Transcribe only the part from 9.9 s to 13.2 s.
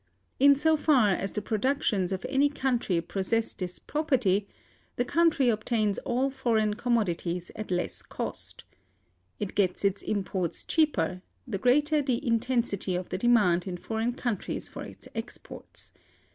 imports cheaper, the greater the intensity of the